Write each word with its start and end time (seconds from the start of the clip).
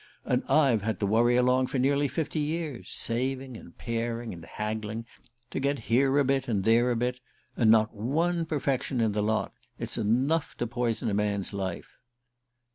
And 0.25 0.41
I've 0.49 0.81
had 0.81 0.99
to 1.01 1.05
worry 1.05 1.35
along 1.35 1.67
for 1.67 1.77
nearly 1.77 2.07
fifty 2.07 2.39
years, 2.39 2.89
saving 2.89 3.55
and 3.55 3.77
paring, 3.77 4.33
and 4.33 4.43
haggling 4.43 5.05
and 5.05 5.05
intriguing, 5.05 5.47
to 5.51 5.59
get 5.59 5.79
here 5.93 6.17
a 6.17 6.25
bit 6.25 6.47
and 6.47 6.63
there 6.63 6.89
a 6.89 6.95
bit 6.95 7.19
and 7.55 7.69
not 7.69 7.93
one 7.93 8.47
perfection 8.47 8.99
in 8.99 9.11
the 9.11 9.21
lot! 9.21 9.53
It's 9.77 9.99
enough 9.99 10.57
to 10.57 10.65
poison 10.65 11.07
a 11.07 11.13
man's 11.13 11.53
life." 11.53 11.99